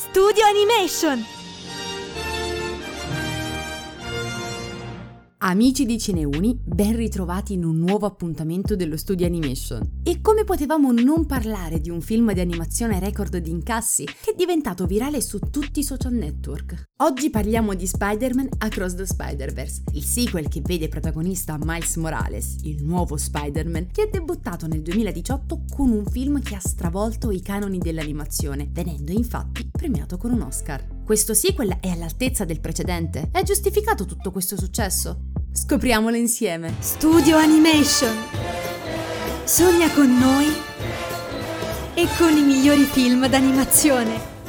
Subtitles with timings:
[0.00, 1.39] Studio Animation!
[5.42, 10.00] Amici di Cineuni, ben ritrovati in un nuovo appuntamento dello studio Animation.
[10.02, 14.34] E come potevamo non parlare di un film di animazione record di incassi che è
[14.34, 16.88] diventato virale su tutti i social network?
[16.98, 22.84] Oggi parliamo di Spider-Man Across the Spider-Verse, il sequel che vede protagonista Miles Morales, il
[22.84, 27.78] nuovo Spider-Man, che è debuttato nel 2018 con un film che ha stravolto i canoni
[27.78, 30.98] dell'animazione, venendo infatti premiato con un Oscar.
[31.02, 33.30] Questo sequel è all'altezza del precedente?
[33.32, 35.29] È giustificato tutto questo successo?
[35.52, 36.76] Scopriamolo insieme.
[36.78, 38.16] Studio Animation!
[39.42, 40.46] Sogna con noi
[41.94, 44.39] e con i migliori film d'animazione!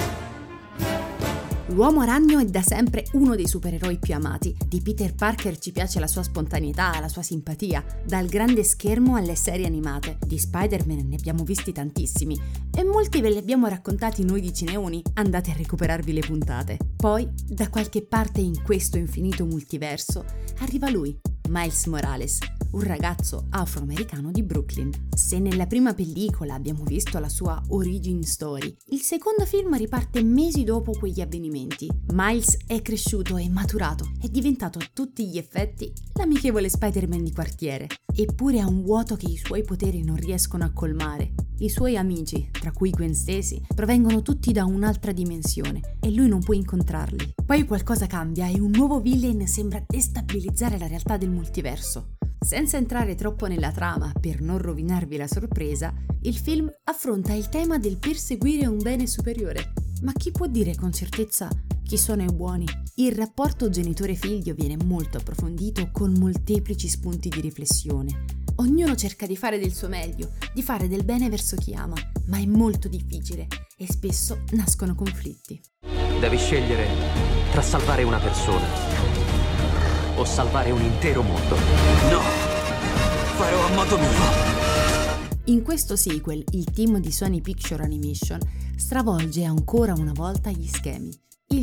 [1.71, 4.53] L'uomo ragno è da sempre uno dei supereroi più amati.
[4.67, 9.35] Di Peter Parker ci piace la sua spontaneità, la sua simpatia, dal grande schermo alle
[9.35, 10.17] serie animate.
[10.25, 12.38] Di Spider-Man ne abbiamo visti tantissimi
[12.75, 15.02] e molti ve li abbiamo raccontati noi di Cineoni.
[15.13, 16.78] Andate a recuperarvi le puntate.
[16.97, 20.25] Poi, da qualche parte in questo infinito multiverso,
[20.59, 22.39] arriva lui, Miles Morales,
[22.72, 24.89] un ragazzo afroamericano di Brooklyn.
[25.14, 30.63] Se nella prima pellicola abbiamo visto la sua origin story, il secondo film riparte mesi
[30.63, 31.89] dopo quegli avvenimenti.
[32.13, 37.88] Miles è cresciuto e maturato, è diventato a tutti gli effetti l'amichevole Spider-Man di quartiere,
[38.13, 41.33] eppure ha un vuoto che i suoi poteri non riescono a colmare.
[41.59, 46.39] I suoi amici, tra cui Gwen Stacy, provengono tutti da un'altra dimensione e lui non
[46.39, 47.35] può incontrarli.
[47.45, 52.13] Poi qualcosa cambia e un nuovo villain sembra destabilizzare la realtà del multiverso.
[52.44, 57.78] Senza entrare troppo nella trama per non rovinarvi la sorpresa, il film affronta il tema
[57.78, 59.73] del perseguire un bene superiore.
[60.02, 61.47] Ma chi può dire con certezza
[61.84, 62.66] chi sono i buoni?
[62.95, 68.25] Il rapporto genitore-figlio viene molto approfondito con molteplici spunti di riflessione.
[68.56, 72.39] Ognuno cerca di fare del suo meglio, di fare del bene verso chi ama, ma
[72.39, 73.45] è molto difficile
[73.78, 75.62] e spesso nascono conflitti.
[76.19, 76.88] Devi scegliere
[77.52, 79.11] tra salvare una persona
[80.16, 81.55] o salvare un intero mondo.
[82.09, 82.19] No!
[83.38, 84.59] Farò a modo mio!
[85.45, 88.39] In questo sequel il team di Sony Picture Animation
[88.75, 91.11] stravolge ancora una volta gli schemi.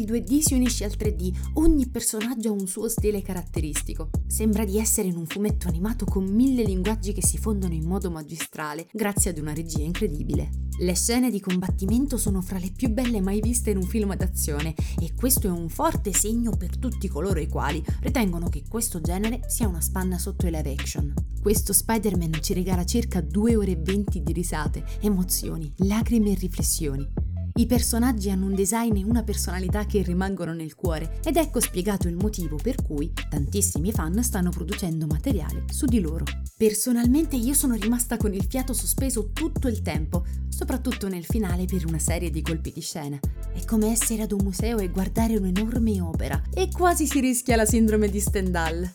[0.08, 4.08] Il 2D si unisce al 3D, ogni personaggio ha un suo stile caratteristico.
[4.26, 8.10] Sembra di essere in un fumetto animato con mille linguaggi che si fondono in modo
[8.10, 10.48] magistrale, grazie ad una regia incredibile.
[10.80, 14.74] Le scene di combattimento sono fra le più belle mai viste in un film d'azione
[14.98, 19.40] e questo è un forte segno per tutti coloro i quali ritengono che questo genere
[19.48, 21.12] sia una spanna sotto i live action.
[21.42, 27.27] Questo Spider-Man ci regala circa 2 ore e 20 di risate, emozioni, lacrime e riflessioni.
[27.58, 32.06] I personaggi hanno un design e una personalità che rimangono nel cuore ed ecco spiegato
[32.06, 36.24] il motivo per cui tantissimi fan stanno producendo materiale su di loro.
[36.56, 41.84] Personalmente io sono rimasta con il fiato sospeso tutto il tempo, soprattutto nel finale per
[41.84, 43.18] una serie di colpi di scena.
[43.52, 47.66] È come essere ad un museo e guardare un'enorme opera e quasi si rischia la
[47.66, 48.88] sindrome di Stendhal.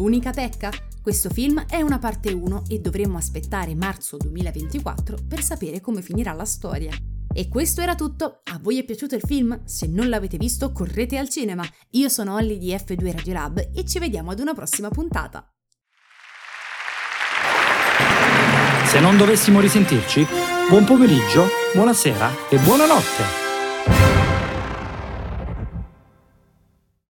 [0.00, 0.72] Unica pecca?
[1.00, 6.32] Questo film è una parte 1 e dovremmo aspettare marzo 2024 per sapere come finirà
[6.32, 6.90] la storia.
[7.32, 8.40] E questo era tutto.
[8.44, 9.64] A voi è piaciuto il film?
[9.64, 11.64] Se non l'avete visto, correte al cinema.
[11.90, 15.48] Io sono Olly di F2 Radio Lab e ci vediamo ad una prossima puntata.
[18.84, 20.26] Se non dovessimo risentirci,
[20.68, 23.49] buon pomeriggio, buonasera e buonanotte.